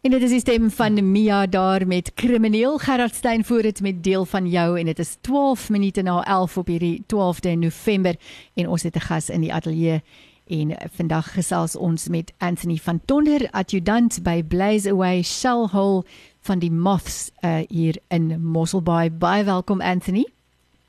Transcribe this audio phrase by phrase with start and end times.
[0.00, 2.78] En dit is die stem van Mia daar met krimineel.
[2.78, 6.56] Gerard Stein voor dit met deel van jou en dit is 12 minute na 11
[6.56, 8.16] op hierdie 12de November.
[8.54, 10.02] En ons het 'n gas in die ateljee
[10.46, 16.04] en vandag gesels ons met Anthony van Tonder adjutant by Blaze Away Shell Hole
[16.40, 19.10] van die Moths uh, hier in Mosselbaai.
[19.10, 20.26] Baie welkom Anthony.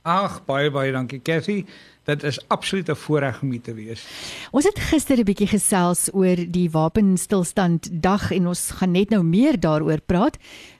[0.01, 1.65] Ag baie baie dankie Cathy
[2.03, 4.05] dit is absoluut 'n voorreg om hier te wees.
[4.51, 9.23] Ons het gister 'n bietjie gesels oor die wapenstilstand dag en ons gaan net nou
[9.23, 10.37] meer daaroor praat.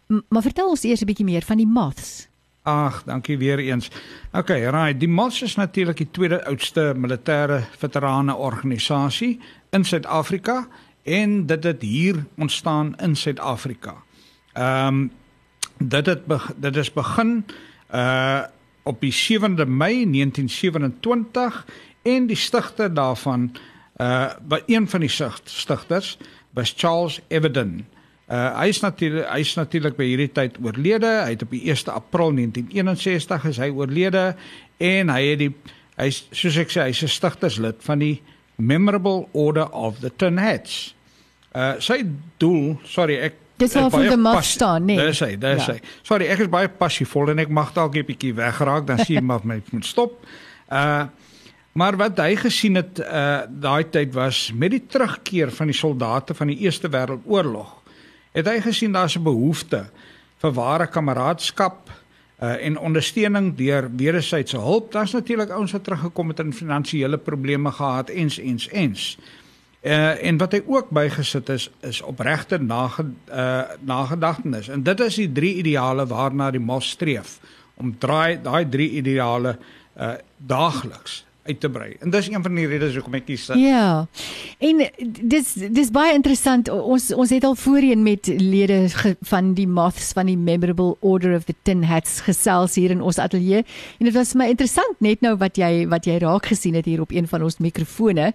[0.07, 2.29] M maar vertel ons eers 'n bietjie meer van die Moths.
[2.63, 3.89] Ag, dankie weer eens.
[4.31, 10.67] OK, right, die Moths is natuurlik die tweede oudste militêre veterane organisasie in Suid-Afrika
[11.03, 13.95] en dit het hier ontstaan in Suid-Afrika.
[14.53, 15.11] Ehm um,
[15.77, 16.21] dit het
[16.55, 17.45] dit is begin
[17.93, 18.41] uh
[18.83, 21.65] op die 7de Mei 1927
[22.01, 23.51] en die stigter daarvan
[24.01, 25.11] uh by een van die
[25.43, 26.17] stigters
[26.53, 27.85] was Charles Eveden.
[28.31, 31.11] Uh hy is natuurlik hy is natuurlik by hierdie tyd oorlede.
[31.25, 34.35] Hy het op die 1 April 1961 is hy oorlede
[34.77, 35.51] en hy het die
[35.99, 38.21] hy soos ek sê hy's 'n stigterslid van die
[38.55, 40.95] Memorable Order of the Tin Hats.
[41.55, 42.05] Uh sy
[42.37, 44.99] doel, sorry, ek Dis al vir die mag staan, nee.
[44.99, 45.75] Dis hy, dis ja.
[45.75, 45.91] hy.
[46.07, 49.43] Sorry, ek is baie passievol en ek mag dalk 'n bietjie wegraak, dan sien maar
[49.43, 50.23] my moet stop.
[50.69, 51.07] Uh
[51.71, 56.35] maar wat hy gesien het uh daai tyd was met die terugkeer van die soldate
[56.35, 57.69] van die Eerste Wêreldoorlog.
[58.35, 59.85] Het hy gesien daar's 'n behoefte
[60.41, 61.89] vir ware kameraadskap
[62.41, 64.91] uh en ondersteuning deur wederwysige hulp.
[64.91, 69.17] Daar's natuurlik ouens wat teruggekom het en finansiële probleme gehad ens ens ens.
[69.17, 69.40] Uh,
[69.81, 74.69] en wat hy ook bygesit is is opregte nage, uh, nagedagtenis.
[74.69, 77.39] En dit is die drie ideale waarna die mos streef
[77.81, 79.57] om draai daai drie ideale
[79.97, 81.95] uh, daagliks uit te brei.
[81.99, 83.49] En dis een van die redes hoekom ek kies.
[83.59, 84.07] Ja.
[84.63, 84.81] En
[85.33, 86.69] dis dis baie interessant.
[86.71, 88.83] Ons ons het al voorheen met lede
[89.33, 93.19] van die Moths van die Memorable Order of the Tin Hats gesels hier in ons
[93.21, 93.65] ateljee.
[93.99, 97.03] En dit was my interessant net nou wat jy wat jy raak gesien het hier
[97.03, 98.31] op een van ons mikrofone.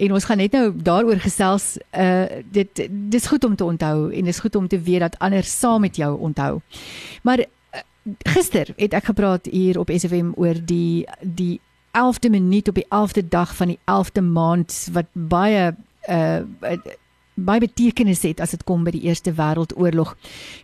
[0.00, 1.76] En ons gaan net nou daaroor gesels.
[1.90, 5.44] Uh dit dis goed om te onthou en dis goed om te weet dat ander
[5.44, 6.60] saam met jou onthou.
[7.22, 7.80] Maar uh,
[8.18, 11.60] gister het ek gepraat hier op SFM oor die die
[11.92, 15.74] 11de minuut op die 11de dag van die 11de maand wat baie
[16.08, 16.40] uh
[17.40, 20.12] baie betekenis het as dit kom by die Eerste Wêreldoorlog.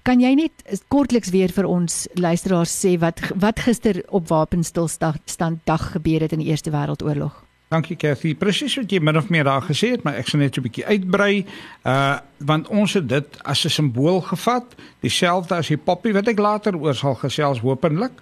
[0.05, 5.93] Kan jy net kortliks weer vir ons luisteraars sê wat wat gister op wapenstilstand dag
[5.95, 7.47] gebeur het in die Eerste Wêreldoorlog?
[7.69, 8.35] Dankie Cathy.
[8.39, 10.87] Presies wat jy min of meer daar gesê het, maar ek sal net 'n bietjie
[10.87, 11.47] uitbrei.
[11.85, 16.39] Uh want ons het dit as 'n simbool gevat, dieselfde as die poppie wat ek
[16.39, 18.13] later oor sal gesels hopelik.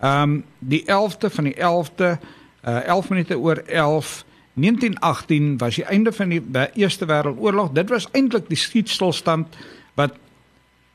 [0.00, 2.18] Um die 11de van die 11de
[2.62, 4.24] uh 11 minute oor 11
[4.54, 6.42] 1918 was die einde van die
[6.74, 7.72] Eerste Wêreldoorlog.
[7.72, 9.56] Dit was eintlik die skietstilstand
[9.94, 10.12] wat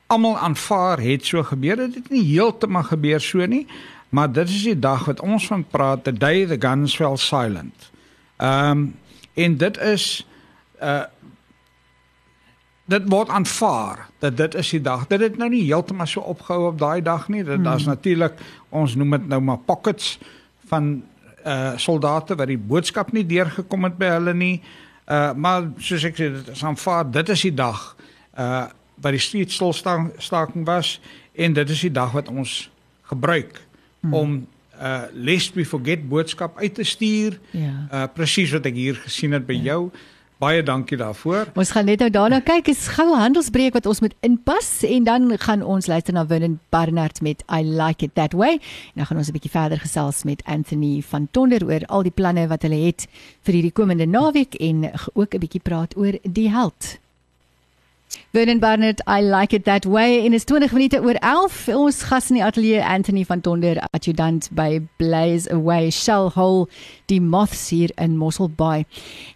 [0.08, 1.76] almal aanvaar het so gebeur.
[1.76, 3.66] Dit het nie heeltemal gebeur so nie,
[4.10, 7.92] maar dit is die dag wat ons van praat, the day the guns fell silent.
[8.38, 8.96] Ehm um,
[9.34, 10.28] en dit is
[10.82, 11.04] uh
[12.88, 15.08] dit word aanvaar dat dit is die dag.
[15.08, 17.44] Dit het nou nie heeltemal so opgehou op daai dag nie.
[17.44, 17.64] Dit hmm.
[17.64, 18.40] daar's natuurlik
[18.70, 20.20] ons noem dit nou maar pockets
[20.70, 21.04] van
[21.48, 24.58] uh soldate wat die boodskap nie deurgekom het by hulle nie.
[25.08, 27.96] Uh maar soos ek sê dit is aanvaar dit is die dag
[28.38, 28.66] uh
[28.98, 30.98] wat die streetstilstaking was
[31.38, 32.70] en dit is die dag wat ons
[33.12, 33.62] gebruik
[34.02, 34.14] hmm.
[34.14, 34.38] om
[34.82, 37.40] uh lest we forget boodskap uit te stuur.
[37.52, 37.74] Ja.
[37.92, 39.74] Uh presies wat ek hier gesien het by ja.
[39.74, 39.82] jou.
[40.38, 41.48] Baie dankie daarvoor.
[41.58, 42.68] Ons gaan net nou daarna kyk.
[42.70, 47.24] Is gou handelsbreek wat ons moet inpas en dan gaan ons luister na Winnen Barnard
[47.26, 48.60] met I like it that way.
[48.94, 52.14] En dan gaan ons 'n bietjie verder gesels met Anthony van Tonder oor al die
[52.14, 53.08] planne wat hulle het
[53.42, 57.00] vir hierdie komende naweek en ook 'n bietjie praat oor die held.
[58.32, 60.26] Winnen Barnard, I like it that way.
[60.26, 61.68] En is 20 minute oor 11.
[61.68, 66.68] Ons gas in die ateljee Anthony van Tonder, adjutant by Blaze Away Shell Hole,
[67.06, 68.86] die Moths hier in Mossel Bay.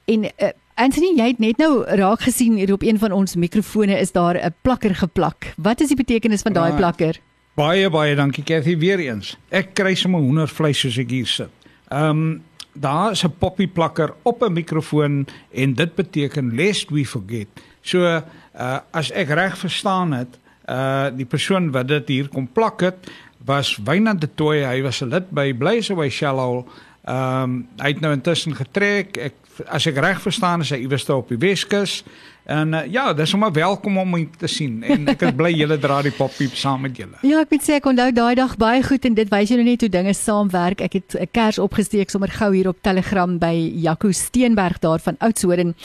[0.05, 3.97] En uh, Anthony, jy het net nou raak gesien hier op een van ons mikrofone
[3.99, 5.53] is daar 'n plakker geplak.
[5.57, 7.19] Wat is die betekenis van daai ah, plakker?
[7.55, 9.37] Baie baie dankie Cathy weer eens.
[9.49, 11.49] Ek kry sommer hoendervleis soos ek hier sit.
[11.89, 17.05] Ehm um, daar is 'n poppy plakker op 'n mikrofoon en dit beteken lest we
[17.05, 17.47] forget.
[17.81, 20.39] So uh as ek reg verstaan het,
[20.69, 23.11] uh die persoon wat dit hier kom plak het,
[23.45, 24.63] was Wynand de Tooi.
[24.63, 26.67] Hy was 'n lid by Blazeaway Shallow.
[27.03, 29.17] Ehm um, hy het nou intussen getrek.
[29.17, 29.33] Ek
[29.67, 32.01] as ek reg verstaan is hy iewers op die Weskus.
[32.49, 35.77] En uh, ja, dis sommer welkom om hom te sien en ek is bly julle
[35.79, 37.19] dra die poppiep saam met julle.
[37.27, 39.65] Ja, ek moet sê ek onthou daai dag baie goed en dit wys jy nou
[39.67, 40.81] net hoe dinge saamwerk.
[40.81, 43.53] Ek het 'n kers opgesteek sommer gou hier op Telegram by
[43.85, 45.75] Jaco Steenberg daar van Oudtshoorn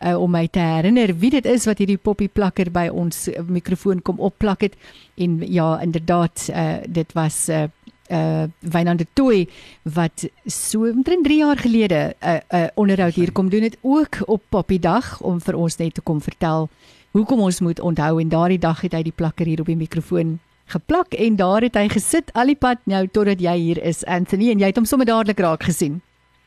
[0.00, 3.44] uh, om my te herinner wie dit is wat hierdie poppie plakker by ons uh,
[3.46, 4.74] mikrofoon kom opplak het.
[5.16, 7.68] En ja, inderdaad, uh, dit was uh,
[8.10, 9.48] uh Wynand de Tooi
[9.82, 13.76] wat so omtrent 3 jaar gelede 'n uh, 'n uh, onderhoud hier kom doen het
[13.80, 16.68] ook op Poppy Dag om vir ons net te kom vertel
[17.10, 20.38] hoekom ons moet onthou en daardie dag het hy die plakker hier op die mikrofoon
[20.66, 24.50] geplak en daar het hy gesit al die pad nou totdat jy hier is Anthony
[24.50, 26.00] en jy het hom sommer dadelik raak gesien.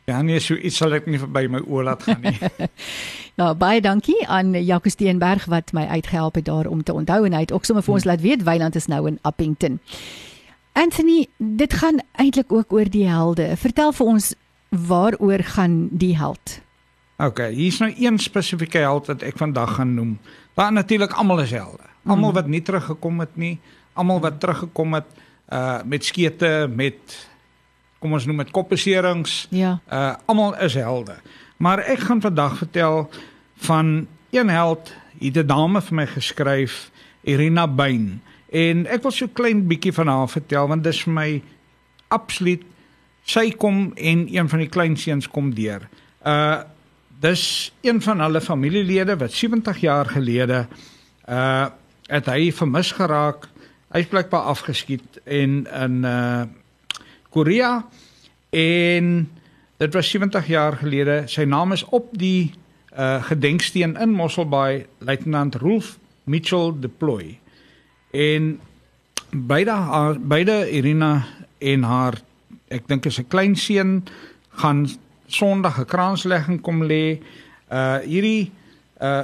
[0.09, 2.35] Ja nee, so iets sal ek nie verby my oë laat gaan nie.
[3.39, 7.38] nou baie dankie aan Jacques Steenberg wat my uitgehelp het daar om te onthou en
[7.38, 8.11] hy het ook sommer vir ons hmm.
[8.11, 9.79] laat weet Wynand is nou in Appington.
[10.79, 13.51] Anthony, dit gaan eintlik ook oor die helde.
[13.59, 14.33] Vertel vir ons
[14.69, 16.59] waaroor gaan die held?
[17.19, 20.13] OK, hier's nou een spesifieke held wat ek vandag gaan noem.
[20.55, 21.83] Maar natuurlik almal is helde.
[22.05, 22.37] Almal mhm.
[22.39, 23.57] wat nie teruggekom het nie,
[23.93, 25.09] almal wat teruggekom het
[25.49, 27.17] uh met skete, met
[27.99, 29.47] kom ons noem dit koppeserings.
[29.51, 29.79] Ja.
[29.91, 31.17] Uh almal is helde.
[31.57, 33.09] Maar ek gaan vandag vertel
[33.67, 36.91] van een held, hier 'n dame vir my geskryf,
[37.21, 38.21] Irina Bain.
[38.49, 41.29] En ek wil so klein bietjie van haar vertel want dit is vir my
[42.09, 42.65] absoluut
[43.29, 45.87] sy kom en een van die kleinseuns kom deur.
[46.25, 46.65] Uh
[47.19, 50.67] dis een van hulle familielede wat 70 jaar gelede
[51.27, 51.67] uh
[52.09, 53.43] het hy vermis geraak.
[53.93, 56.47] Hy's blykbaar afgeskiet en in uh
[57.29, 57.85] Korea
[58.49, 59.29] en
[59.77, 61.23] dit was 70 jaar gelede.
[61.27, 62.53] Sy naam is op die
[62.97, 67.37] uh gedenksteen in Mosselbaai, luitenant Rolf Mitchell deploy.
[68.11, 68.59] En
[69.29, 71.25] beide haar beide Irina
[71.57, 72.21] en haar
[72.67, 74.03] ek dink is 'n klein seun
[74.50, 74.88] gaan
[75.27, 77.19] Sondag 'n kraanslegging kom lê.
[77.71, 78.51] Uh hierdie
[79.01, 79.23] uh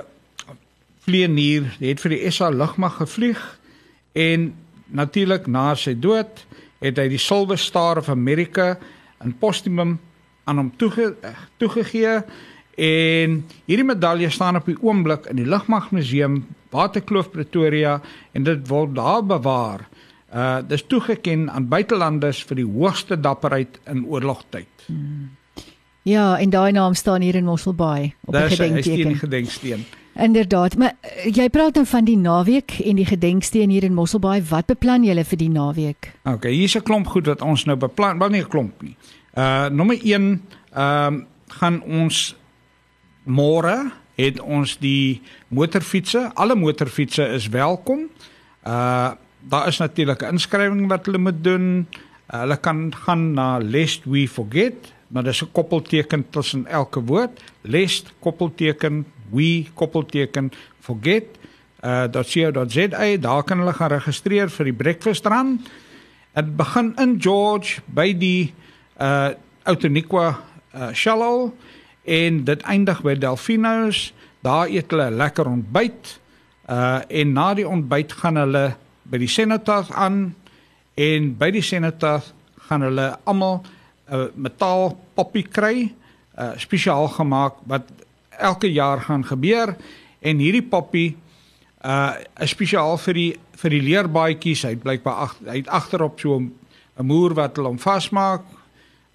[1.05, 3.59] vlieënier het vir die SA lugmag gevlieg
[4.13, 4.55] en
[4.85, 6.45] natuurlik na sy dood
[6.81, 8.77] het hy die Silver Star of America
[9.23, 9.99] in posthumum
[10.45, 11.15] aan hom toege,
[11.57, 12.23] toegegee
[12.75, 16.43] en hierdie medalje staan op die oomblik in die Lugmagmuseum
[16.75, 18.01] Waterkloof Pretoria
[18.33, 19.87] en dit word daar bewaar.
[20.33, 24.87] Uh dis toegeken aan buitelanders vir die hoogste dapperheid in oorlogtyd.
[24.87, 25.29] Hmm.
[26.05, 29.07] Ja, en daai naam staan hier in Mosselbaai op die gedenksteen.
[29.07, 29.85] Dis 'n gedenksteen.
[30.15, 34.43] Inderdaad, maar uh, jy praat nou van die naweek en die gedenksteen hier in Mosselbaai.
[34.49, 36.13] Wat beplan julle vir die naweek?
[36.23, 38.95] Okay, hier's 'n klomp goed wat ons nou beplan, wel nie 'n klomp nie.
[39.33, 40.41] Uh nommer 1,
[40.73, 42.35] ehm uh, gaan ons
[43.25, 46.29] môre het ons die motorfietsse.
[46.39, 48.09] Alle motorfietsse is welkom.
[48.63, 49.13] Uh
[49.45, 51.87] daar is natuurlik 'n inskrywing wat hulle moet doen.
[52.33, 57.43] Uh, hulle kan gaan na lest we forget, maar dis 'n koppelteken tussen elke woord.
[57.61, 61.25] Lest koppelteken we koppelteken forget.
[61.83, 65.61] Uh .co.za daar kan hulle gaan registreer vir die breakfast run.
[66.33, 68.53] Dit begin in George by die
[69.01, 69.29] uh
[69.63, 70.39] Outeniqua
[70.73, 71.53] uh Shallow
[72.05, 74.13] en dit eindig by Delfinos.
[74.45, 76.19] Daar eet hulle lekker ontbyt.
[76.69, 78.65] Uh en na die ontbyt gaan hulle
[79.03, 80.35] by die Senators aan
[80.97, 82.31] en by die Senators
[82.67, 85.93] gaan hulle almal 'n uh, metaal poppie kry,
[86.37, 87.89] uh spesiaal gemaak wat
[88.29, 89.75] elke jaar gaan gebeur
[90.19, 91.17] en hierdie poppie
[91.85, 94.65] uh is spesiaal vir die vir die leerbaadjies.
[94.65, 96.51] Hy blyk by ag hy het agterop so 'n
[97.05, 98.41] moer wat hulle hom vasmaak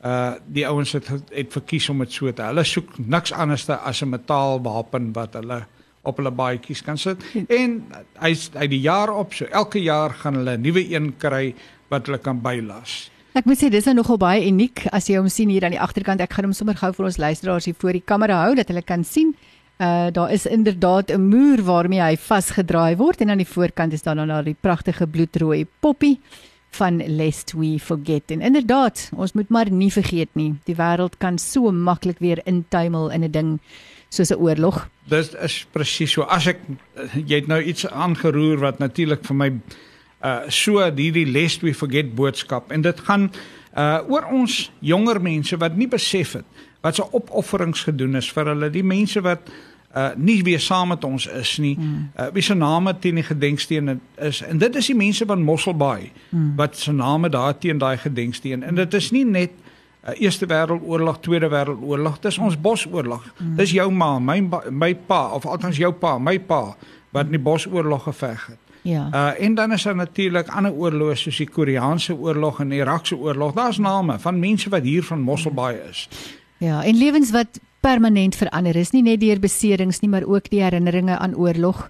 [0.04, 2.42] uh die ouens het het verkies om dit so te.
[2.42, 5.66] Hulle soek niks anders as 'n metaalwapen wat hulle
[6.02, 7.20] op hulle baadjies kan sit.
[7.48, 7.84] En
[8.20, 11.54] hy hy die jaar op, so elke jaar gaan hulle 'n nuwe een kry
[11.88, 13.10] wat hulle kan bylas.
[13.34, 15.80] Ek moet sê dis nou nogal baie uniek as jy hom sien hier aan die
[15.80, 16.20] agterkant.
[16.20, 18.82] Ek gaan hom sommer gou vir ons luisteraars hier voor die kamera hou dat hulle
[18.82, 19.34] kan sien.
[19.78, 24.02] Uh daar is inderdaad 'n muur waarmee hy vasgedraai word en aan die voorkant is
[24.02, 26.20] daar dan nou die pragtige bloedrooi poppie
[26.70, 28.30] van lest we forget.
[28.30, 33.10] En inderdaad ons moet maar nie vergeet nie die wêreld kan so maklik weer intuimel
[33.10, 33.58] in 'n ding
[34.08, 34.88] soos 'n oorlog.
[35.04, 36.22] Dis is presies so.
[36.22, 36.58] As ek
[37.26, 39.50] jy het nou iets aangeroer wat natuurlik vir my
[40.24, 43.30] uh so hierdie lest we forget boodskap en dit gaan
[43.76, 46.44] uh oor ons jonger mense wat nie besef het
[46.82, 48.70] wat se opofferings gedoen is vir hulle.
[48.70, 49.50] Die mense wat
[49.96, 51.74] uh nie weer saam met ons is nie.
[51.74, 52.10] Hmm.
[52.18, 56.10] Uh wie se name teen die gedenksteen is en dit is die mense van Mosselbaai
[56.28, 56.52] hmm.
[56.56, 59.50] wat se name daar teen daai gedenksteen en dit is nie net
[60.08, 63.24] uh, Eerste Wêreldoorlog, Tweede Wêreldoorlog, dis ons Bosoorlog.
[63.36, 63.56] Hmm.
[63.56, 66.76] Dis jou ma, my my pa of althans jou pa, my pa
[67.10, 68.58] wat in die Bosoorlog geveg het.
[68.82, 69.08] Ja.
[69.12, 73.16] Uh en dan is daar natuurlik ander oorloë soos die Koreaanse oorlog en die Irakse
[73.16, 73.52] oorlog.
[73.54, 76.08] Daar's name van mense wat hier van Mosselbaai is.
[76.58, 80.62] Ja, en lewens wat permanent verander is, nie net deur beserings nie, maar ook die
[80.62, 81.88] herinneringe aan oorlog.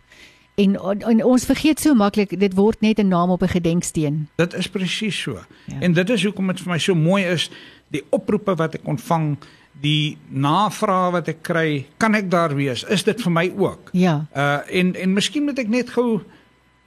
[0.61, 0.77] En,
[1.09, 4.29] en ons vergeet so maklik, dit word net 'n naam op 'n gedenksteen.
[4.37, 5.39] Dit is presies so.
[5.65, 5.81] Ja.
[5.81, 7.51] En dit is hoekom dit vir my so mooi is,
[7.89, 9.39] die oproepe wat ek ontvang,
[9.81, 12.85] die navrae wat ek kry, kan ek daar wees?
[12.85, 13.91] Is dit vir my ook?
[13.93, 14.27] Ja.
[14.37, 16.21] Uh en en miskien moet ek net gou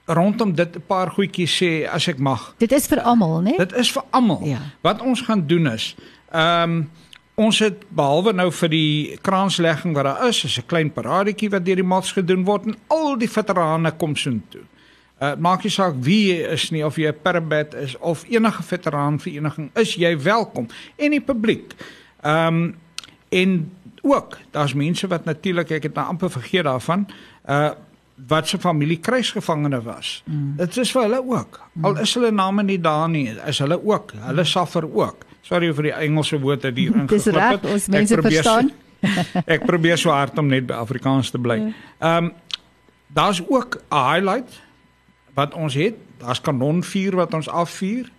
[0.06, 2.54] rondom dit 'n paar goedjies sê as ek mag.
[2.58, 3.56] Dit is vir almal, né?
[3.56, 4.44] Dit is vir almal.
[4.44, 4.58] Ja.
[4.80, 5.96] Wat ons gaan doen is,
[6.30, 6.90] ehm um,
[7.34, 11.64] Ons het behalwe nou vir die kraanslegging wat daar is, is 'n klein paradetjie wat
[11.64, 14.62] deur die mats gedoen word en al die veterane kom so toe.
[15.20, 18.62] Uh maak nie saak wie jy is nie of jy 'n parabet is of enige
[18.62, 21.74] veteraan vereniging is jy welkom en die publiek.
[22.22, 22.76] Ehm um,
[23.28, 23.70] en
[24.02, 27.06] ook daar's mense wat natuurlik ek het nou amper vergeet daarvan
[27.48, 27.70] uh
[28.28, 30.22] wat se familie kruisgevangene was.
[30.24, 30.56] Mm.
[30.56, 31.60] Dit is vir hulle ook.
[31.82, 34.12] Al is hulle name nie daar nie, is hulle ook.
[34.12, 35.24] Hulle suffer ook.
[35.44, 37.26] Sorry vir die Engelse woorde hier ingeklip het.
[37.26, 38.72] Dis reg, ons mense verstaan.
[39.54, 41.60] ek probeer so hard om net by Afrikaans te bly.
[41.60, 41.74] Ja.
[42.00, 42.32] Ehm um,
[43.14, 44.62] daar's ook 'n highlight
[45.34, 45.94] wat ons het.
[46.18, 48.10] Daar's kanonvuur wat ons afvuur.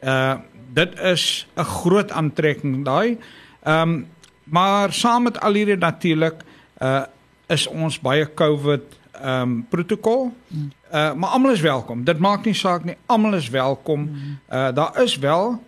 [0.00, 0.34] Uh
[0.72, 3.18] dit is 'n groot aantrekking daai.
[3.62, 4.06] Ehm um,
[4.44, 6.42] maar saam met al hierdie natuurlik
[6.80, 7.04] uh
[7.46, 10.32] is ons baie COVID ehm um, protokol.
[10.92, 12.04] Uh maar almal is welkom.
[12.04, 12.96] Dit maak nie saak nie.
[13.06, 14.10] Almal is welkom.
[14.48, 15.62] Uh daar is wel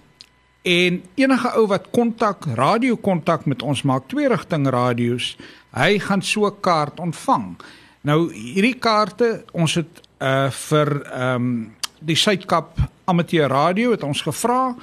[0.62, 5.38] en enige ou wat kontak, radio kontak met ons maak twee rigting radio's,
[5.74, 7.58] hy gaan so 'n kaart ontvang.
[8.02, 14.22] Nou hierdie kaarte, ons het uh vir ehm um, die Suidkap Amateur Radio het ons
[14.22, 14.76] gevra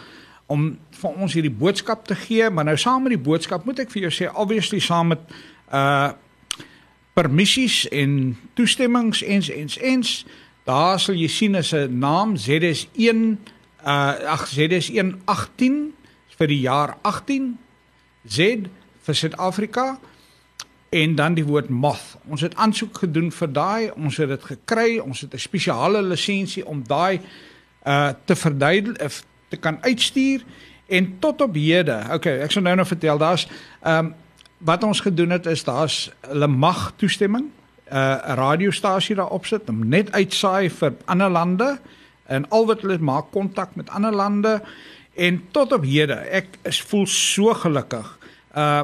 [0.47, 3.91] om vir ons hierdie boodskap te gee, maar nou saam met die boodskap moet ek
[3.91, 5.21] vir jou sê obviously saam met
[5.73, 6.11] uh
[7.19, 10.11] permissies en toestemmings ens ens ens.
[10.69, 13.39] Daar sal jy sien as 'n naam ZS1
[13.83, 15.95] uh ag ZS1 18
[16.39, 17.59] vir die jaar 18
[18.27, 18.39] Z
[19.03, 19.99] vir Suid-Afrika
[20.89, 22.17] en dan die woord moth.
[22.29, 26.67] Ons het aansoek gedoen vir daai, ons het dit gekry, ons het 'n spesiale lisensie
[26.67, 27.21] om daai
[27.87, 30.45] uh te verduidelik te kan uitstuur.
[30.87, 32.05] En tot op hede.
[32.13, 33.49] Okay, ek sal nou nou vertel, daar's
[33.85, 34.15] um
[34.59, 37.51] wat ons gedoen het is daar's hulle mag toestemming
[37.91, 41.79] 'n uh, radiostasie daar opsit om net uitsaai vir ander lande
[42.27, 44.63] en al wat hulle maak kontak met ander lande.
[45.15, 48.19] En tot op hede ek is voel so gelukkig
[48.57, 48.83] uh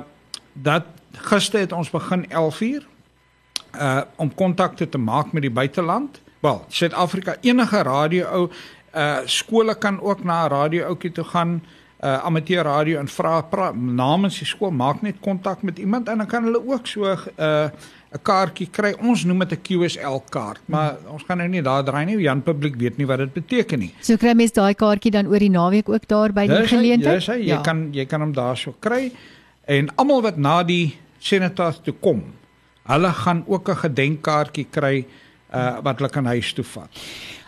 [0.52, 2.86] dat gister het ons begin 11uur
[3.74, 6.20] uh om kontakte te maak met die buiteland.
[6.40, 8.50] Wel Suid-Afrika enige radio ou
[8.94, 11.52] uh skole kan ook na 'n radio ouetjie toe gaan.
[11.54, 16.26] uh, amateur radio en vra namens die skool maak net kontak met iemand en dan
[16.26, 17.68] kan hulle ook so 'n uh,
[18.14, 18.92] 'n kaartjie kry.
[19.02, 21.14] Ons noem dit 'n QSL kaart, maar hmm.
[21.14, 22.18] ons gaan nou nie daar draai nie.
[22.22, 23.92] Jan publiek weet nie wat dit beteken nie.
[24.00, 27.24] So kry mens daai kaartjie dan oor die naweek ook daar by die geleentheid.
[27.24, 29.10] Ja, jy kan jy kan hom daar so kry.
[29.66, 32.22] En almal wat na die senator toe kom,
[32.86, 35.06] hulle gaan ook 'n gedenkkaartjie kry
[35.54, 36.90] uh, wat hulle kan huis toe vat.